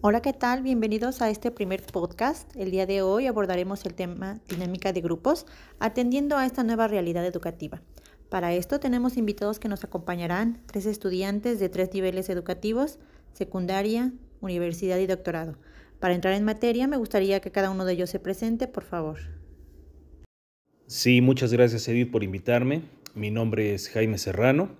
Hola, 0.00 0.22
¿qué 0.22 0.32
tal? 0.32 0.62
Bienvenidos 0.62 1.22
a 1.22 1.28
este 1.28 1.50
primer 1.50 1.82
podcast. 1.82 2.54
El 2.54 2.70
día 2.70 2.86
de 2.86 3.02
hoy 3.02 3.26
abordaremos 3.26 3.84
el 3.84 3.94
tema 3.94 4.38
dinámica 4.48 4.92
de 4.92 5.00
grupos, 5.00 5.44
atendiendo 5.80 6.36
a 6.36 6.46
esta 6.46 6.62
nueva 6.62 6.86
realidad 6.86 7.26
educativa. 7.26 7.82
Para 8.28 8.54
esto 8.54 8.78
tenemos 8.78 9.16
invitados 9.16 9.58
que 9.58 9.66
nos 9.66 9.82
acompañarán, 9.82 10.62
tres 10.66 10.86
estudiantes 10.86 11.58
de 11.58 11.68
tres 11.68 11.92
niveles 11.92 12.28
educativos, 12.28 13.00
secundaria, 13.32 14.12
universidad 14.40 14.98
y 14.98 15.08
doctorado. 15.08 15.58
Para 15.98 16.14
entrar 16.14 16.34
en 16.34 16.44
materia, 16.44 16.86
me 16.86 16.96
gustaría 16.96 17.40
que 17.40 17.50
cada 17.50 17.68
uno 17.68 17.84
de 17.84 17.94
ellos 17.94 18.10
se 18.10 18.20
presente, 18.20 18.68
por 18.68 18.84
favor. 18.84 19.18
Sí, 20.86 21.20
muchas 21.20 21.52
gracias 21.52 21.88
Edith 21.88 22.12
por 22.12 22.22
invitarme. 22.22 22.82
Mi 23.16 23.32
nombre 23.32 23.74
es 23.74 23.88
Jaime 23.88 24.18
Serrano. 24.18 24.70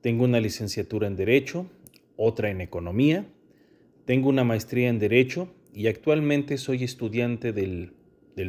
Tengo 0.00 0.24
una 0.24 0.40
licenciatura 0.40 1.06
en 1.06 1.16
Derecho, 1.16 1.66
otra 2.16 2.48
en 2.48 2.62
Economía. 2.62 3.26
Tengo 4.04 4.28
una 4.28 4.42
maestría 4.42 4.88
en 4.88 4.98
Derecho 4.98 5.48
y 5.72 5.86
actualmente 5.86 6.58
soy 6.58 6.82
estudiante 6.82 7.52
del, 7.52 7.94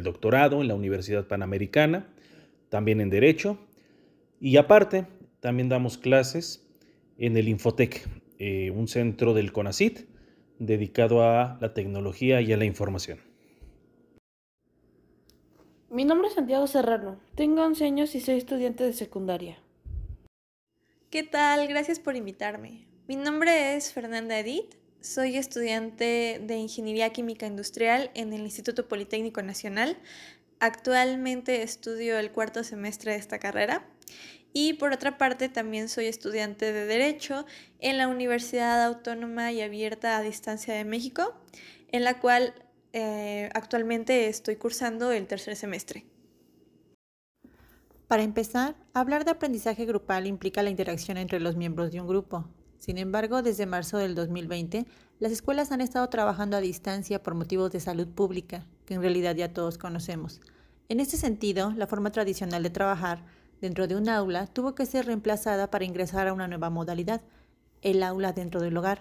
doctorado 0.02 0.60
en 0.60 0.68
la 0.68 0.74
Universidad 0.74 1.28
Panamericana, 1.28 2.08
también 2.70 3.00
en 3.00 3.08
Derecho. 3.08 3.58
Y 4.40 4.56
aparte, 4.56 5.06
también 5.38 5.68
damos 5.68 5.96
clases 5.96 6.66
en 7.18 7.36
el 7.36 7.48
Infotec, 7.48 8.08
eh, 8.38 8.72
un 8.72 8.88
centro 8.88 9.32
del 9.32 9.52
CONACIT 9.52 10.08
dedicado 10.58 11.22
a 11.22 11.56
la 11.60 11.72
tecnología 11.72 12.40
y 12.40 12.52
a 12.52 12.56
la 12.56 12.64
información. 12.64 13.18
Mi 15.88 16.04
nombre 16.04 16.26
es 16.26 16.34
Santiago 16.34 16.66
Serrano, 16.66 17.20
tengo 17.36 17.62
11 17.62 17.84
años 17.84 18.14
y 18.16 18.20
soy 18.20 18.38
estudiante 18.38 18.82
de 18.82 18.92
secundaria. 18.92 19.58
¿Qué 21.10 21.22
tal? 21.22 21.68
Gracias 21.68 22.00
por 22.00 22.16
invitarme. 22.16 22.86
Mi 23.06 23.14
nombre 23.14 23.76
es 23.76 23.92
Fernanda 23.92 24.36
Edith, 24.40 24.74
soy 25.04 25.36
estudiante 25.36 26.40
de 26.42 26.56
Ingeniería 26.56 27.10
Química 27.10 27.46
Industrial 27.46 28.10
en 28.14 28.32
el 28.32 28.40
Instituto 28.40 28.88
Politécnico 28.88 29.42
Nacional. 29.42 29.98
Actualmente 30.60 31.62
estudio 31.62 32.18
el 32.18 32.32
cuarto 32.32 32.64
semestre 32.64 33.12
de 33.12 33.18
esta 33.18 33.38
carrera 33.38 33.86
y 34.54 34.72
por 34.74 34.92
otra 34.92 35.18
parte 35.18 35.50
también 35.50 35.90
soy 35.90 36.06
estudiante 36.06 36.72
de 36.72 36.86
Derecho 36.86 37.44
en 37.80 37.98
la 37.98 38.08
Universidad 38.08 38.82
Autónoma 38.82 39.52
y 39.52 39.60
Abierta 39.60 40.16
a 40.16 40.22
Distancia 40.22 40.72
de 40.72 40.86
México, 40.86 41.34
en 41.92 42.02
la 42.02 42.18
cual 42.18 42.54
eh, 42.94 43.50
actualmente 43.52 44.28
estoy 44.28 44.56
cursando 44.56 45.12
el 45.12 45.26
tercer 45.26 45.54
semestre. 45.54 46.06
Para 48.08 48.22
empezar, 48.22 48.74
hablar 48.94 49.26
de 49.26 49.32
aprendizaje 49.32 49.84
grupal 49.84 50.26
implica 50.26 50.62
la 50.62 50.70
interacción 50.70 51.18
entre 51.18 51.40
los 51.40 51.56
miembros 51.56 51.92
de 51.92 52.00
un 52.00 52.06
grupo. 52.06 52.48
Sin 52.84 52.98
embargo, 52.98 53.40
desde 53.40 53.64
marzo 53.64 53.96
del 53.96 54.14
2020, 54.14 54.84
las 55.18 55.32
escuelas 55.32 55.72
han 55.72 55.80
estado 55.80 56.06
trabajando 56.10 56.58
a 56.58 56.60
distancia 56.60 57.22
por 57.22 57.34
motivos 57.34 57.72
de 57.72 57.80
salud 57.80 58.06
pública, 58.08 58.66
que 58.84 58.92
en 58.92 59.00
realidad 59.00 59.34
ya 59.34 59.54
todos 59.54 59.78
conocemos. 59.78 60.42
En 60.90 61.00
este 61.00 61.16
sentido, 61.16 61.72
la 61.78 61.86
forma 61.86 62.12
tradicional 62.12 62.62
de 62.62 62.68
trabajar 62.68 63.24
dentro 63.62 63.86
de 63.86 63.96
un 63.96 64.10
aula 64.10 64.46
tuvo 64.48 64.74
que 64.74 64.84
ser 64.84 65.06
reemplazada 65.06 65.70
para 65.70 65.86
ingresar 65.86 66.28
a 66.28 66.34
una 66.34 66.46
nueva 66.46 66.68
modalidad, 66.68 67.22
el 67.80 68.02
aula 68.02 68.34
dentro 68.34 68.60
del 68.60 68.76
hogar. 68.76 69.00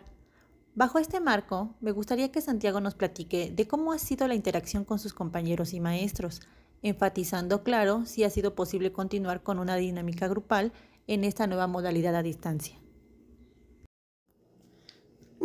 Bajo 0.75 0.97
este 0.97 1.19
marco, 1.19 1.75
me 1.81 1.91
gustaría 1.91 2.31
que 2.31 2.39
Santiago 2.39 2.79
nos 2.79 2.95
platique 2.95 3.51
de 3.53 3.67
cómo 3.67 3.91
ha 3.91 3.99
sido 3.99 4.29
la 4.29 4.35
interacción 4.35 4.85
con 4.85 4.97
sus 4.97 5.13
compañeros 5.13 5.73
y 5.73 5.81
maestros, 5.81 6.39
enfatizando 6.83 7.63
claro 7.63 8.05
si 8.05 8.23
ha 8.23 8.29
sido 8.29 8.55
posible 8.55 8.93
continuar 8.93 9.43
con 9.43 9.59
una 9.59 9.75
dinámica 9.75 10.29
grupal 10.29 10.71
en 11.07 11.25
esta 11.25 11.47
nueva 11.47 11.67
modalidad 11.67 12.15
a 12.15 12.23
distancia. 12.23 12.82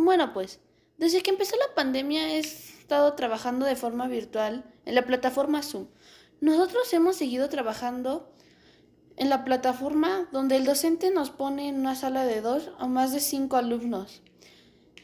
Bueno, 0.01 0.31
pues, 0.31 0.61
desde 0.97 1.21
que 1.21 1.29
empezó 1.29 1.57
la 1.57 1.75
pandemia 1.75 2.29
he 2.29 2.39
estado 2.39 3.15
trabajando 3.15 3.65
de 3.65 3.75
forma 3.75 4.07
virtual 4.07 4.63
en 4.85 4.95
la 4.95 5.05
plataforma 5.05 5.61
Zoom. 5.61 5.87
Nosotros 6.39 6.93
hemos 6.93 7.17
seguido 7.17 7.49
trabajando 7.49 8.31
en 9.17 9.27
la 9.27 9.43
plataforma 9.43 10.29
donde 10.31 10.55
el 10.55 10.63
docente 10.63 11.11
nos 11.11 11.31
pone 11.31 11.67
en 11.67 11.81
una 11.81 11.95
sala 11.95 12.23
de 12.23 12.39
dos 12.39 12.71
o 12.79 12.87
más 12.87 13.11
de 13.11 13.19
cinco 13.19 13.57
alumnos. 13.57 14.21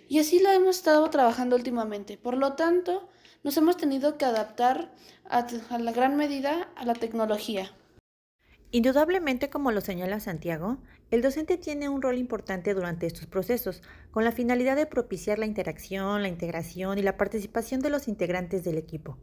Y 0.08 0.20
así 0.20 0.40
lo 0.40 0.50
hemos 0.50 0.78
estado 0.78 1.10
trabajando 1.10 1.58
últimamente. 1.58 2.18
Por 2.18 2.38
lo 2.38 2.54
tanto, 2.54 3.10
nos 3.44 3.58
hemos 3.58 3.76
tenido 3.76 4.18
que 4.18 4.24
adaptar 4.24 4.94
a, 5.26 5.46
la 5.78 5.92
gran 5.92 6.16
medida 6.16 6.70
a 6.78 6.86
la 6.86 6.94
tecnología. 6.94 7.70
Indudablemente, 8.76 9.50
como 9.50 9.72
lo 9.72 9.80
señala 9.80 10.20
Santiago, 10.20 10.80
el 11.10 11.22
docente 11.22 11.56
tiene 11.56 11.88
un 11.88 12.02
rol 12.02 12.18
importante 12.18 12.74
durante 12.74 13.08
estos 13.08 13.26
procesos, 13.26 13.82
con 14.12 14.26
la 14.26 14.34
finalidad 14.34 14.76
de 14.76 14.86
propiciar 14.86 15.40
la 15.40 15.46
interacción, 15.46 16.22
la 16.22 16.28
integración 16.28 16.98
y 16.98 17.02
la 17.02 17.16
participación 17.16 17.80
de 17.80 17.90
los 17.90 18.10
integrantes 18.10 18.66
del 18.66 18.78
equipo. 18.78 19.18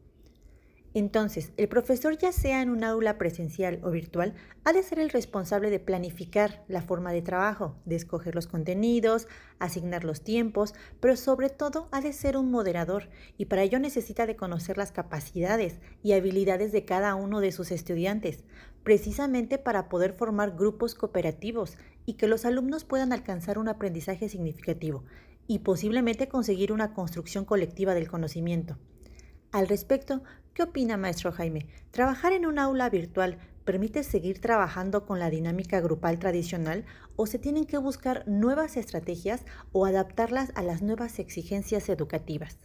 Entonces, 0.95 1.53
el 1.57 1.69
profesor, 1.69 2.19
ya 2.19 2.33
sea 2.33 2.61
en 2.61 2.69
un 2.69 2.85
aula 2.85 3.17
presencial 3.17 3.81
o 3.83 3.91
virtual, 3.91 4.35
ha 4.65 4.75
de 4.75 4.83
ser 4.83 4.99
el 4.99 5.09
responsable 5.09 5.71
de 5.71 5.81
planificar 5.81 6.65
la 6.69 6.83
forma 6.83 7.13
de 7.13 7.23
trabajo, 7.23 7.77
de 7.87 7.97
escoger 7.97 8.35
los 8.35 8.47
contenidos, 8.47 9.27
asignar 9.59 10.05
los 10.05 10.23
tiempos, 10.23 10.75
pero 11.01 11.17
sobre 11.17 11.49
todo 11.49 11.89
ha 11.93 12.03
de 12.03 12.13
ser 12.13 12.37
un 12.37 12.51
moderador 12.51 13.09
y 13.39 13.47
para 13.47 13.63
ello 13.63 13.79
necesita 13.79 14.27
de 14.27 14.37
conocer 14.37 14.77
las 14.77 14.93
capacidades 14.93 15.81
y 16.03 16.13
habilidades 16.13 16.73
de 16.73 16.85
cada 16.85 17.15
uno 17.15 17.41
de 17.41 17.53
sus 17.53 17.71
estudiantes, 17.71 18.45
precisamente 18.83 19.57
para 19.57 19.89
poder 19.89 20.13
formar 20.13 20.55
grupos 20.57 20.95
cooperativos 20.95 21.79
y 22.05 22.15
que 22.15 22.29
los 22.29 22.45
alumnos 22.45 22.85
puedan 22.85 23.15
alcanzar 23.15 23.59
un 23.59 23.69
aprendizaje 23.69 24.29
significativo 24.29 25.05
y 25.47 25.61
posiblemente 25.61 26.29
conseguir 26.29 26.71
una 26.71 26.93
construcción 26.93 27.47
colectiva 27.47 27.95
del 27.95 28.09
conocimiento. 28.09 28.77
Al 29.53 29.69
respecto, 29.69 30.23
¿qué 30.55 30.63
opina 30.63 30.97
maestro 30.97 31.31
Jaime? 31.31 31.67
¿Trabajar 31.91 32.33
en 32.33 32.47
un 32.47 32.59
aula 32.59 32.89
virtual 32.89 33.37
permite 33.67 34.03
seguir 34.03 34.41
trabajando 34.41 35.05
con 35.05 35.19
la 35.19 35.29
dinámica 35.29 35.79
grupal 35.83 36.19
tradicional 36.19 36.87
o 37.17 37.27
se 37.27 37.39
tienen 37.39 37.67
que 37.67 37.77
buscar 37.77 38.27
nuevas 38.27 38.79
estrategias 38.79 39.45
o 39.73 39.85
adaptarlas 39.85 40.53
a 40.55 40.63
las 40.63 40.81
nuevas 40.81 41.19
exigencias 41.19 41.91
educativas? 41.91 42.59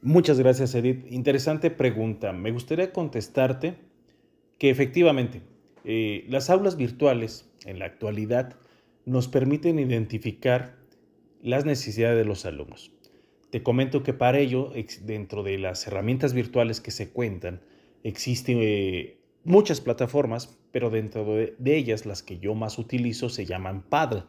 Muchas 0.00 0.38
gracias, 0.38 0.76
Edith. 0.76 1.04
Interesante 1.10 1.72
pregunta. 1.72 2.32
Me 2.32 2.52
gustaría 2.52 2.92
contestarte 2.92 3.74
que 4.58 4.70
efectivamente 4.70 5.42
eh, 5.84 6.24
las 6.28 6.50
aulas 6.50 6.76
virtuales 6.76 7.50
en 7.64 7.80
la 7.80 7.86
actualidad 7.86 8.54
nos 9.06 9.26
permiten 9.26 9.80
identificar 9.80 10.76
las 11.42 11.64
necesidades 11.64 12.16
de 12.16 12.24
los 12.24 12.46
alumnos. 12.46 12.92
Te 13.52 13.62
comento 13.62 14.02
que 14.02 14.14
para 14.14 14.38
ello, 14.38 14.72
dentro 15.02 15.42
de 15.42 15.58
las 15.58 15.86
herramientas 15.86 16.32
virtuales 16.32 16.80
que 16.80 16.90
se 16.90 17.10
cuentan, 17.10 17.60
existen 18.02 18.60
eh, 18.62 19.18
muchas 19.44 19.82
plataformas, 19.82 20.58
pero 20.70 20.88
dentro 20.88 21.34
de, 21.34 21.54
ellas 21.62 22.06
las 22.06 22.22
que 22.22 22.38
yo 22.38 22.54
más 22.54 22.78
utilizo 22.78 23.28
se 23.28 23.44
llaman 23.44 23.82
Paddle, 23.82 24.22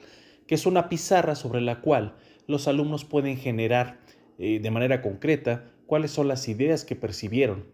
que 0.46 0.56
es 0.56 0.66
una 0.66 0.90
pizarra 0.90 1.36
sobre 1.36 1.62
la 1.62 1.80
cual 1.80 2.18
los 2.48 2.68
alumnos 2.68 3.06
pueden 3.06 3.38
generar 3.38 4.02
eh, 4.40 4.60
de 4.60 4.72
manera 4.72 5.02
concreta 5.02 5.72
cuáles 5.86 6.12
son 6.12 6.28
las 6.28 6.50
ideas 6.50 6.84
que 6.84 6.98
percibieron. 6.98 7.68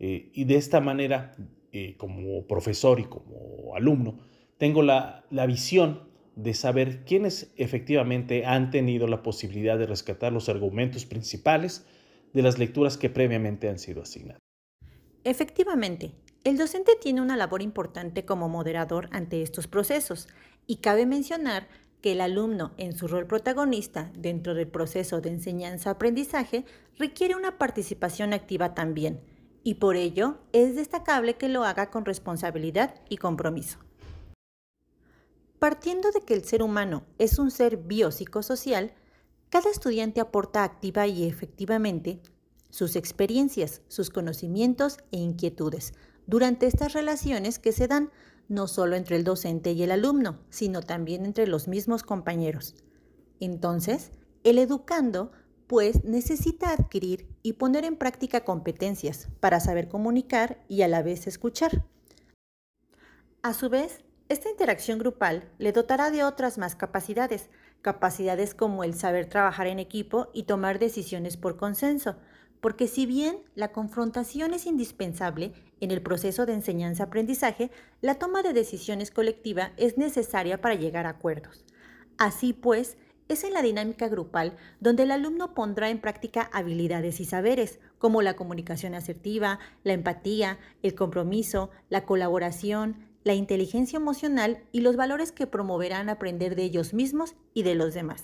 Eh, 0.00 0.30
y 0.32 0.42
de 0.42 0.56
esta 0.56 0.80
manera, 0.80 1.36
como 1.98 2.48
profesor 2.48 2.98
y 2.98 3.04
como 3.04 3.76
alumno, 3.76 4.18
tengo 4.58 4.82
la, 4.82 5.24
la 5.30 5.46
visión 5.46 6.08
de 6.36 6.54
saber 6.54 7.04
quiénes 7.04 7.50
efectivamente 7.56 8.46
han 8.46 8.70
tenido 8.70 9.08
la 9.08 9.22
posibilidad 9.22 9.78
de 9.78 9.86
rescatar 9.86 10.32
los 10.32 10.48
argumentos 10.48 11.06
principales 11.06 11.84
de 12.32 12.42
las 12.42 12.58
lecturas 12.58 12.98
que 12.98 13.10
previamente 13.10 13.68
han 13.68 13.78
sido 13.78 14.02
asignadas. 14.02 14.40
Efectivamente, 15.24 16.12
el 16.44 16.58
docente 16.58 16.92
tiene 17.00 17.22
una 17.22 17.36
labor 17.36 17.62
importante 17.62 18.24
como 18.24 18.48
moderador 18.48 19.08
ante 19.10 19.42
estos 19.42 19.66
procesos 19.66 20.28
y 20.66 20.76
cabe 20.76 21.06
mencionar 21.06 21.66
que 22.02 22.12
el 22.12 22.20
alumno 22.20 22.74
en 22.76 22.92
su 22.96 23.08
rol 23.08 23.26
protagonista 23.26 24.12
dentro 24.16 24.54
del 24.54 24.68
proceso 24.68 25.20
de 25.20 25.30
enseñanza-aprendizaje 25.30 26.64
requiere 26.98 27.34
una 27.34 27.58
participación 27.58 28.34
activa 28.34 28.74
también 28.74 29.20
y 29.64 29.74
por 29.74 29.96
ello 29.96 30.38
es 30.52 30.76
destacable 30.76 31.34
que 31.34 31.48
lo 31.48 31.64
haga 31.64 31.90
con 31.90 32.04
responsabilidad 32.04 32.94
y 33.08 33.16
compromiso. 33.16 33.85
Partiendo 35.58 36.10
de 36.10 36.20
que 36.20 36.34
el 36.34 36.44
ser 36.44 36.62
humano 36.62 37.04
es 37.18 37.38
un 37.38 37.50
ser 37.50 37.78
biopsicosocial, 37.78 38.92
cada 39.48 39.70
estudiante 39.70 40.20
aporta 40.20 40.64
activa 40.64 41.06
y 41.06 41.24
efectivamente 41.24 42.20
sus 42.70 42.96
experiencias, 42.96 43.80
sus 43.88 44.10
conocimientos 44.10 44.98
e 45.12 45.18
inquietudes 45.18 45.94
durante 46.26 46.66
estas 46.66 46.92
relaciones 46.92 47.58
que 47.58 47.72
se 47.72 47.88
dan 47.88 48.10
no 48.48 48.68
solo 48.68 48.96
entre 48.96 49.16
el 49.16 49.24
docente 49.24 49.72
y 49.72 49.82
el 49.82 49.90
alumno, 49.90 50.38
sino 50.50 50.82
también 50.82 51.24
entre 51.24 51.46
los 51.46 51.68
mismos 51.68 52.02
compañeros. 52.02 52.74
Entonces, 53.40 54.10
el 54.44 54.58
educando 54.58 55.32
pues 55.66 56.04
necesita 56.04 56.70
adquirir 56.70 57.26
y 57.42 57.54
poner 57.54 57.84
en 57.84 57.96
práctica 57.96 58.44
competencias 58.44 59.28
para 59.40 59.58
saber 59.58 59.88
comunicar 59.88 60.62
y 60.68 60.82
a 60.82 60.88
la 60.88 61.02
vez 61.02 61.26
escuchar. 61.26 61.84
A 63.42 63.52
su 63.52 63.68
vez, 63.68 64.00
esta 64.28 64.50
interacción 64.50 64.98
grupal 64.98 65.48
le 65.58 65.70
dotará 65.70 66.10
de 66.10 66.24
otras 66.24 66.58
más 66.58 66.74
capacidades, 66.74 67.48
capacidades 67.80 68.54
como 68.54 68.82
el 68.82 68.94
saber 68.94 69.26
trabajar 69.26 69.68
en 69.68 69.78
equipo 69.78 70.28
y 70.34 70.44
tomar 70.44 70.80
decisiones 70.80 71.36
por 71.36 71.56
consenso, 71.56 72.16
porque 72.60 72.88
si 72.88 73.06
bien 73.06 73.38
la 73.54 73.70
confrontación 73.70 74.52
es 74.52 74.66
indispensable 74.66 75.52
en 75.80 75.92
el 75.92 76.02
proceso 76.02 76.44
de 76.44 76.54
enseñanza-aprendizaje, 76.54 77.70
la 78.00 78.16
toma 78.16 78.42
de 78.42 78.52
decisiones 78.52 79.12
colectiva 79.12 79.70
es 79.76 79.96
necesaria 79.96 80.60
para 80.60 80.74
llegar 80.74 81.06
a 81.06 81.10
acuerdos. 81.10 81.64
Así 82.18 82.52
pues, 82.52 82.96
es 83.28 83.44
en 83.44 83.52
la 83.52 83.62
dinámica 83.62 84.08
grupal 84.08 84.56
donde 84.80 85.04
el 85.04 85.12
alumno 85.12 85.54
pondrá 85.54 85.90
en 85.90 86.00
práctica 86.00 86.50
habilidades 86.52 87.20
y 87.20 87.24
saberes, 87.24 87.78
como 87.98 88.22
la 88.22 88.34
comunicación 88.34 88.94
asertiva, 88.94 89.60
la 89.84 89.92
empatía, 89.92 90.58
el 90.82 90.96
compromiso, 90.96 91.70
la 91.88 92.04
colaboración, 92.04 93.05
la 93.26 93.34
inteligencia 93.34 93.96
emocional 93.96 94.62
y 94.70 94.82
los 94.82 94.94
valores 94.94 95.32
que 95.32 95.48
promoverán 95.48 96.08
aprender 96.08 96.54
de 96.54 96.62
ellos 96.62 96.94
mismos 96.94 97.34
y 97.54 97.64
de 97.64 97.74
los 97.74 97.92
demás. 97.92 98.22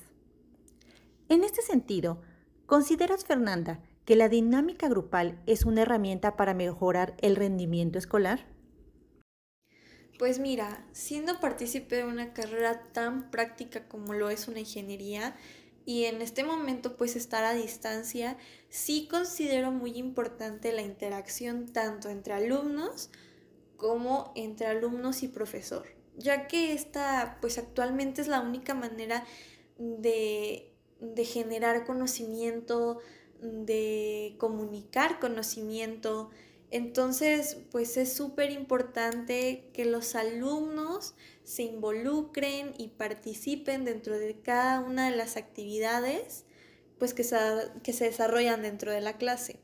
En 1.29 1.43
este 1.43 1.61
sentido, 1.61 2.23
¿consideras, 2.67 3.25
Fernanda, 3.25 3.81
que 4.05 4.15
la 4.15 4.29
dinámica 4.29 4.89
grupal 4.89 5.43
es 5.45 5.65
una 5.65 5.83
herramienta 5.83 6.37
para 6.37 6.55
mejorar 6.55 7.17
el 7.21 7.35
rendimiento 7.35 7.99
escolar? 7.99 8.47
Pues 10.21 10.39
mira, 10.39 10.87
siendo 10.93 11.41
partícipe 11.41 11.97
de 11.97 12.05
una 12.05 12.33
carrera 12.33 12.85
tan 12.93 13.29
práctica 13.33 13.89
como 13.89 14.15
lo 14.15 14.31
es 14.31 14.47
una 14.47 14.61
ingeniería 14.61 15.35
y 15.85 16.05
en 16.05 16.23
este 16.23 16.45
momento 16.45 16.97
pues 16.97 17.17
estar 17.17 17.43
a 17.43 17.55
distancia, 17.55 18.37
sí 18.69 19.09
considero 19.11 19.73
muy 19.73 19.99
importante 19.99 20.71
la 20.71 20.83
interacción 20.83 21.73
tanto 21.73 22.09
entre 22.09 22.35
alumnos 22.35 23.11
como 23.83 24.33
entre 24.35 24.69
alumnos 24.69 25.23
y 25.23 25.29
profesor, 25.29 25.87
ya 26.17 26.47
que 26.47 26.73
esta 26.73 27.37
pues 27.43 27.59
actualmente 27.59 28.23
es 28.23 28.29
la 28.29 28.41
única 28.41 28.73
manera 28.73 29.27
de, 29.77 30.73
de 31.01 31.25
generar 31.27 31.85
conocimiento, 31.85 33.01
de 33.43 34.37
comunicar 34.39 35.21
conocimiento, 35.21 36.31
entonces, 36.73 37.59
pues 37.71 37.99
es 37.99 38.15
súper 38.15 38.51
importante 38.51 39.69
que 39.75 39.85
los 39.85 40.15
alumnos 40.15 41.15
se 41.45 41.65
involucren 41.65 42.73
y 42.79 42.89
participen 42.89 43.85
dentro 43.85 44.19
de 44.19 44.41
cada 44.41 44.81
una 44.81 45.11
de 45.11 45.15
las 45.15 45.37
actividades 45.37 46.47
pues 46.99 47.13
que 47.13 47.25
se, 47.25 47.37
que 47.83 47.93
se 47.93 48.07
desarrollan 48.07 48.63
dentro 48.63 48.91
de 48.91 49.03
la 49.03 49.19
clase. 49.19 49.61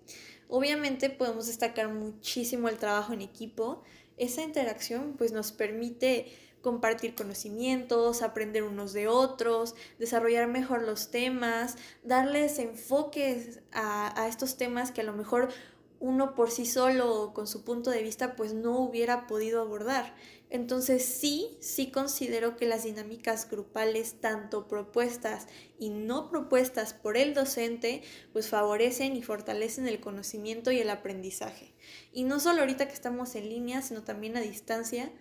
Obviamente 0.49 1.11
podemos 1.11 1.47
destacar 1.47 1.89
muchísimo 1.89 2.69
el 2.69 2.79
trabajo 2.79 3.13
en 3.13 3.23
equipo. 3.23 3.83
Esa 4.17 4.43
interacción 4.43 5.15
pues 5.17 5.33
nos 5.33 5.53
permite 5.53 6.33
compartir 6.63 7.15
conocimientos, 7.15 8.23
aprender 8.23 8.65
unos 8.65 8.93
de 8.93 9.09
otros, 9.09 9.75
desarrollar 9.99 10.49
mejor 10.49 10.83
los 10.83 11.11
temas, 11.11 11.77
darles 12.03 12.59
enfoques 12.59 13.61
a, 13.73 14.21
a 14.21 14.29
estos 14.29 14.57
temas 14.57 14.91
que 14.91 15.03
a 15.03 15.05
lo 15.05 15.13
mejor 15.13 15.51
uno 16.01 16.35
por 16.35 16.51
sí 16.51 16.65
solo 16.65 17.33
con 17.35 17.47
su 17.47 17.65
punto 17.65 17.91
de 17.91 18.03
vista 18.03 18.37
pues 18.37 18.55
no 18.55 18.79
hubiera 18.79 19.27
podido 19.27 19.61
abordar. 19.61 20.15
Entonces 20.51 21.05
sí, 21.05 21.59
sí 21.61 21.91
considero 21.91 22.57
que 22.57 22.67
las 22.67 22.85
dinámicas 22.85 23.51
grupales, 23.51 24.21
tanto 24.21 24.67
propuestas 24.67 25.47
y 25.79 25.91
no 25.91 26.31
propuestas 26.31 26.95
por 26.95 27.17
el 27.17 27.35
docente, 27.35 28.03
pues 28.33 28.49
favorecen 28.49 29.15
y 29.17 29.23
fortalecen 29.23 29.87
el 29.87 30.01
conocimiento 30.01 30.71
y 30.71 30.79
el 30.79 30.89
aprendizaje. 30.89 31.75
Y 32.13 32.25
no 32.25 32.41
solo 32.41 32.61
ahorita 32.61 32.87
que 32.87 32.95
estamos 32.95 33.35
en 33.35 33.49
línea, 33.49 33.83
sino 33.83 34.05
también 34.05 34.37
a 34.37 34.41
distancia, 34.41 35.13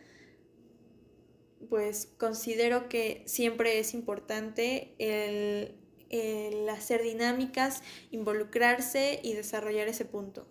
pues 1.70 2.08
considero 2.18 2.88
que 2.88 3.24
siempre 3.26 3.80
es 3.80 3.94
importante 3.94 4.96
el, 5.00 5.76
el 6.10 6.70
hacer 6.70 7.04
dinámicas, 7.04 7.82
involucrarse 8.12 9.20
y 9.24 9.34
desarrollar 9.34 9.90
ese 9.90 10.06
punto. 10.06 10.48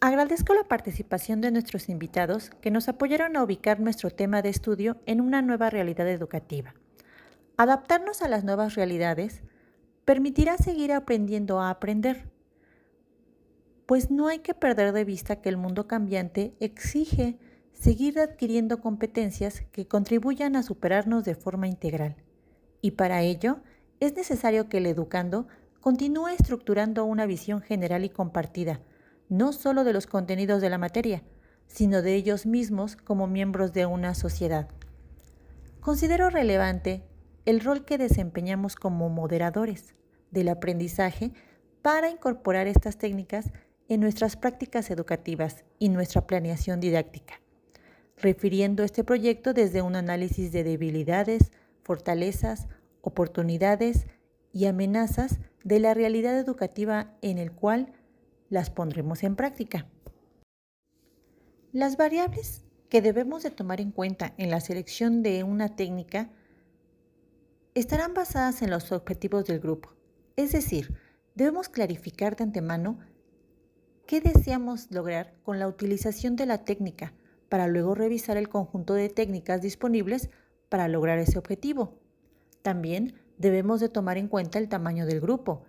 Agradezco 0.00 0.54
la 0.54 0.64
participación 0.64 1.40
de 1.40 1.50
nuestros 1.50 1.88
invitados 1.88 2.50
que 2.60 2.70
nos 2.70 2.88
apoyaron 2.88 3.36
a 3.36 3.42
ubicar 3.42 3.80
nuestro 3.80 4.10
tema 4.10 4.42
de 4.42 4.50
estudio 4.50 5.00
en 5.06 5.20
una 5.20 5.40
nueva 5.40 5.70
realidad 5.70 6.08
educativa. 6.08 6.74
Adaptarnos 7.56 8.20
a 8.20 8.28
las 8.28 8.44
nuevas 8.44 8.74
realidades 8.74 9.42
permitirá 10.04 10.58
seguir 10.58 10.92
aprendiendo 10.92 11.60
a 11.60 11.70
aprender, 11.70 12.28
pues 13.86 14.10
no 14.10 14.28
hay 14.28 14.40
que 14.40 14.54
perder 14.54 14.92
de 14.92 15.04
vista 15.04 15.40
que 15.40 15.48
el 15.48 15.56
mundo 15.56 15.86
cambiante 15.86 16.54
exige 16.60 17.38
seguir 17.72 18.18
adquiriendo 18.18 18.80
competencias 18.80 19.62
que 19.72 19.86
contribuyan 19.86 20.56
a 20.56 20.62
superarnos 20.62 21.24
de 21.24 21.34
forma 21.34 21.68
integral. 21.68 22.16
Y 22.80 22.92
para 22.92 23.22
ello 23.22 23.60
es 24.00 24.14
necesario 24.14 24.68
que 24.68 24.78
el 24.78 24.86
educando 24.86 25.46
continúe 25.80 26.28
estructurando 26.28 27.04
una 27.04 27.26
visión 27.26 27.60
general 27.60 28.04
y 28.04 28.10
compartida, 28.10 28.80
no 29.28 29.52
solo 29.52 29.84
de 29.84 29.92
los 29.92 30.06
contenidos 30.06 30.60
de 30.60 30.70
la 30.70 30.78
materia, 30.78 31.22
sino 31.66 32.02
de 32.02 32.14
ellos 32.14 32.46
mismos 32.46 32.96
como 32.96 33.26
miembros 33.26 33.72
de 33.72 33.86
una 33.86 34.14
sociedad. 34.14 34.68
Considero 35.80 36.30
relevante 36.30 37.02
el 37.44 37.60
rol 37.60 37.84
que 37.84 37.98
desempeñamos 37.98 38.76
como 38.76 39.08
moderadores 39.08 39.94
del 40.30 40.48
aprendizaje 40.48 41.32
para 41.82 42.10
incorporar 42.10 42.66
estas 42.66 42.96
técnicas 42.96 43.50
en 43.88 44.00
nuestras 44.00 44.36
prácticas 44.36 44.90
educativas 44.90 45.64
y 45.78 45.90
nuestra 45.90 46.26
planeación 46.26 46.80
didáctica, 46.80 47.40
refiriendo 48.16 48.82
este 48.82 49.04
proyecto 49.04 49.52
desde 49.52 49.82
un 49.82 49.94
análisis 49.94 50.52
de 50.52 50.64
debilidades, 50.64 51.52
fortalezas, 51.82 52.66
oportunidades 53.02 54.06
y 54.52 54.66
amenazas 54.66 55.38
de 55.62 55.80
la 55.80 55.92
realidad 55.92 56.38
educativa 56.38 57.12
en 57.20 57.38
el 57.38 57.52
cual 57.52 57.92
las 58.48 58.70
pondremos 58.70 59.22
en 59.22 59.36
práctica. 59.36 59.86
Las 61.72 61.96
variables 61.96 62.62
que 62.88 63.02
debemos 63.02 63.42
de 63.42 63.50
tomar 63.50 63.80
en 63.80 63.90
cuenta 63.90 64.34
en 64.38 64.50
la 64.50 64.60
selección 64.60 65.22
de 65.22 65.42
una 65.42 65.74
técnica 65.74 66.30
estarán 67.74 68.14
basadas 68.14 68.62
en 68.62 68.70
los 68.70 68.92
objetivos 68.92 69.44
del 69.46 69.58
grupo. 69.58 69.90
Es 70.36 70.52
decir, 70.52 70.96
debemos 71.34 71.68
clarificar 71.68 72.36
de 72.36 72.44
antemano 72.44 72.98
qué 74.06 74.20
deseamos 74.20 74.90
lograr 74.90 75.34
con 75.42 75.58
la 75.58 75.66
utilización 75.66 76.36
de 76.36 76.46
la 76.46 76.64
técnica 76.64 77.12
para 77.48 77.66
luego 77.66 77.94
revisar 77.94 78.36
el 78.36 78.48
conjunto 78.48 78.94
de 78.94 79.08
técnicas 79.08 79.60
disponibles 79.60 80.30
para 80.68 80.88
lograr 80.88 81.18
ese 81.18 81.38
objetivo. 81.38 81.98
También 82.62 83.14
debemos 83.38 83.80
de 83.80 83.88
tomar 83.88 84.18
en 84.18 84.28
cuenta 84.28 84.58
el 84.58 84.68
tamaño 84.68 85.06
del 85.06 85.20
grupo, 85.20 85.64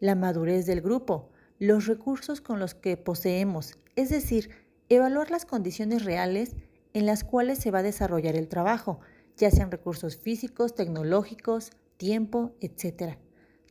la 0.00 0.14
madurez 0.14 0.66
del 0.66 0.80
grupo, 0.80 1.30
los 1.60 1.86
recursos 1.86 2.40
con 2.40 2.58
los 2.58 2.74
que 2.74 2.96
poseemos, 2.96 3.78
es 3.94 4.08
decir, 4.08 4.50
evaluar 4.88 5.30
las 5.30 5.44
condiciones 5.44 6.04
reales 6.04 6.56
en 6.94 7.04
las 7.04 7.22
cuales 7.22 7.58
se 7.58 7.70
va 7.70 7.80
a 7.80 7.84
desarrollar 7.84 8.34
el 8.34 8.48
trabajo, 8.48 9.00
ya 9.36 9.50
sean 9.50 9.70
recursos 9.70 10.16
físicos, 10.16 10.74
tecnológicos, 10.74 11.70
tiempo, 11.98 12.56
etc. 12.60 13.18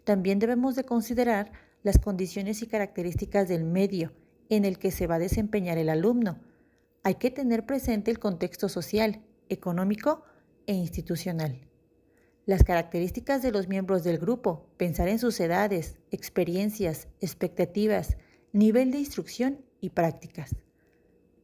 También 0.04 0.38
debemos 0.38 0.76
de 0.76 0.84
considerar 0.84 1.52
las 1.82 1.98
condiciones 1.98 2.62
y 2.62 2.68
características 2.68 3.50
del 3.50 3.64
medio 3.64 4.14
en 4.50 4.66
el 4.66 4.78
que 4.78 4.92
se 4.92 5.08
va 5.08 5.16
a 5.16 5.20
desempeñar 5.20 5.80
el 5.80 5.90
alumno. 5.90 6.40
Hay 7.04 7.16
que 7.16 7.32
tener 7.32 7.66
presente 7.66 8.12
el 8.12 8.20
contexto 8.20 8.70
social, 8.70 9.24
económico 9.50 10.24
e 10.68 10.74
institucional. 10.74 11.69
Las 12.50 12.64
características 12.64 13.44
de 13.44 13.52
los 13.52 13.68
miembros 13.68 14.04
del 14.04 14.18
grupo, 14.18 14.66
pensar 14.76 15.08
en 15.08 15.20
sus 15.20 15.40
edades, 15.40 16.00
experiencias, 16.10 17.08
expectativas, 17.22 18.18
nivel 18.54 18.90
de 18.90 18.98
instrucción 18.98 19.64
y 19.82 19.92
prácticas. 19.92 20.56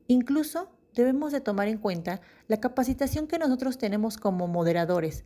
Incluso 0.07 0.71
debemos 0.95 1.31
de 1.31 1.41
tomar 1.41 1.67
en 1.67 1.77
cuenta 1.77 2.21
la 2.47 2.59
capacitación 2.59 3.27
que 3.27 3.37
nosotros 3.37 3.77
tenemos 3.77 4.17
como 4.17 4.47
moderadores 4.47 5.25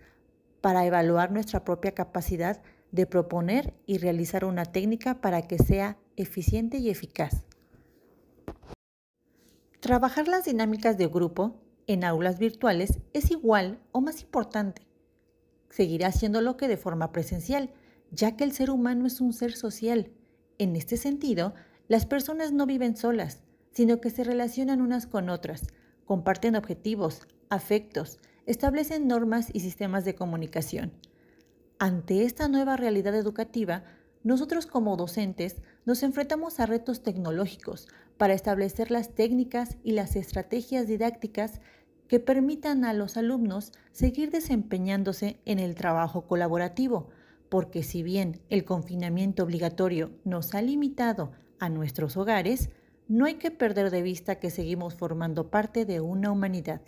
para 0.60 0.86
evaluar 0.86 1.32
nuestra 1.32 1.64
propia 1.64 1.94
capacidad 1.94 2.62
de 2.92 3.06
proponer 3.06 3.74
y 3.86 4.00
realizar 4.00 4.44
una 4.44 4.66
técnica 4.66 5.22
para 5.22 5.44
que 5.44 5.60
sea 5.60 5.98
eficiente 6.18 6.80
y 6.80 6.90
eficaz. 6.90 7.46
Trabajar 9.80 10.28
las 10.28 10.44
dinámicas 10.44 10.98
de 10.98 11.08
grupo 11.08 11.56
en 11.88 12.04
aulas 12.04 12.38
virtuales 12.38 13.00
es 13.14 13.32
igual 13.32 13.80
o 13.94 14.02
más 14.02 14.22
importante 14.22 14.89
seguirá 15.70 16.08
haciéndolo 16.08 16.58
que 16.58 16.68
de 16.68 16.78
forma 16.78 17.12
presencial, 17.12 17.72
ya 18.12 18.36
que 18.36 18.44
el 18.44 18.52
ser 18.52 18.70
humano 18.70 19.06
es 19.06 19.22
un 19.22 19.34
ser 19.34 19.54
social. 19.54 20.12
En 20.58 20.76
este 20.76 20.98
sentido, 20.98 21.54
las 21.88 22.06
personas 22.06 22.52
no 22.52 22.66
viven 22.66 22.98
solas, 22.98 23.44
sino 23.72 24.02
que 24.02 24.10
se 24.10 24.24
relacionan 24.24 24.82
unas 24.82 25.08
con 25.08 25.30
otras, 25.30 25.68
comparten 26.06 26.56
objetivos, 26.56 27.28
afectos, 27.50 28.20
establecen 28.46 29.08
normas 29.08 29.50
y 29.54 29.60
sistemas 29.60 30.06
de 30.06 30.16
comunicación. 30.16 30.92
Ante 31.78 32.24
esta 32.26 32.48
nueva 32.48 32.78
realidad 32.78 33.16
educativa, 33.16 33.84
nosotros 34.24 34.66
como 34.66 34.98
docentes 34.98 35.62
nos 35.86 36.04
enfrentamos 36.04 36.60
a 36.60 36.66
retos 36.66 37.04
tecnológicos 37.04 37.88
para 38.18 38.34
establecer 38.34 38.92
las 38.92 39.16
técnicas 39.16 39.78
y 39.84 39.94
las 39.94 40.16
estrategias 40.16 40.88
didácticas 40.88 41.62
que 42.10 42.20
permitan 42.20 42.84
a 42.84 42.94
los 42.94 43.16
alumnos 43.16 43.72
seguir 43.92 44.32
desempeñándose 44.32 45.40
en 45.46 45.60
el 45.60 45.76
trabajo 45.76 46.24
colaborativo, 46.24 47.08
porque 47.50 47.84
si 47.84 48.04
bien 48.04 48.42
el 48.50 48.66
confinamiento 48.66 49.44
obligatorio 49.44 50.10
nos 50.26 50.56
ha 50.56 50.62
limitado 50.62 51.32
a 51.60 51.70
nuestros 51.70 52.18
hogares, 52.18 52.72
no 53.08 53.26
hay 53.26 53.36
que 53.36 53.52
perder 53.52 53.92
de 53.92 54.02
vista 54.02 54.40
que 54.40 54.50
seguimos 54.50 54.96
formando 54.96 55.52
parte 55.52 55.86
de 55.86 56.02
una 56.02 56.32
humanidad. 56.32 56.82